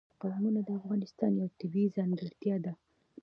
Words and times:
قومونه 0.21 0.59
د 0.63 0.69
افغانستان 0.79 1.31
یوه 1.39 1.55
طبیعي 1.61 1.93
ځانګړتیا 1.97 2.55
ده. 2.65 2.73